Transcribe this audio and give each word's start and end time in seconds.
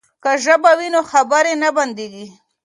که 0.23 0.31
ژبه 0.43 0.71
وي 0.77 0.87
نو 0.93 1.01
خبرې 1.11 1.53
نه 1.63 1.69
بندیږي. 1.75 2.25